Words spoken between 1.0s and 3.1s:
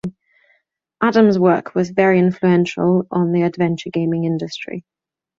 Adams's work was very influential